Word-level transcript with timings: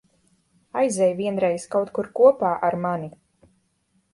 Aizej 0.81 1.09
vienreiz 1.19 1.67
kaut 1.75 1.91
kur 1.99 2.09
kopā 2.21 2.55
ar 2.71 2.79
mani. 2.87 3.13